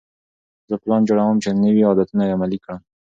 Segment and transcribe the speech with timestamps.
[0.69, 2.79] زه پلان جوړوم چې نوي عادتونه عملي کړم.